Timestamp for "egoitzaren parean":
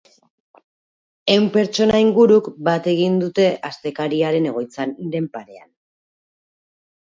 4.55-5.73